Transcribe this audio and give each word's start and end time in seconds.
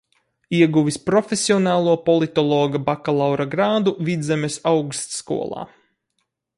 Ieguvis 0.59 0.95
profesionālo 1.09 1.93
politologa 2.09 2.81
bakalaura 2.89 3.47
grādu 3.55 3.95
Vidzemes 4.09 4.61
Augstskolā. 4.75 5.71